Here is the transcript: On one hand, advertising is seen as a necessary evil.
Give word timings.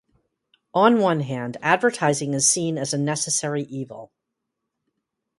On 0.73 0.97
one 0.97 1.19
hand, 1.19 1.57
advertising 1.61 2.33
is 2.33 2.49
seen 2.49 2.79
as 2.79 2.91
a 2.91 2.97
necessary 2.97 3.61
evil. 3.65 4.11